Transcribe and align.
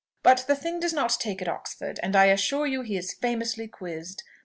But 0.23 0.45
the 0.47 0.55
thing 0.55 0.79
does 0.79 0.93
not 0.93 1.15
take 1.19 1.43
at 1.43 1.47
Oxford, 1.47 1.99
and 2.01 2.15
I 2.15 2.25
assure 2.25 2.65
you 2.65 2.81
he 2.81 2.97
is 2.97 3.13
famously 3.13 3.67
quizzed. 3.67 4.23